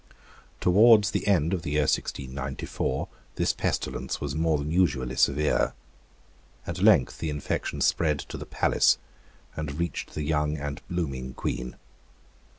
[0.61, 5.75] Towards the end of the year 1694, this pestilence was more than usually severe.
[6.65, 8.97] At length the infection spread to the palace,
[9.55, 11.75] and reached the young and blooming Queen.